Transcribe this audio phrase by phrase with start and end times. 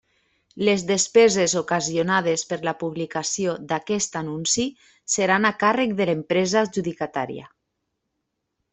[0.67, 4.67] Les despeses ocasionades per la publicació d'aquest anunci
[5.19, 7.51] seran a càrrec de l'empresa adjudicatària.